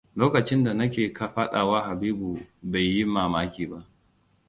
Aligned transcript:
Lokacin 0.15 0.63
da 0.65 0.73
na 0.73 0.89
ke 0.91 1.11
faɗawa 1.35 1.81
Habibu 1.81 2.39
bai 2.61 2.91
yi 2.95 3.05
mamaki 3.05 3.65
ba. 3.69 3.85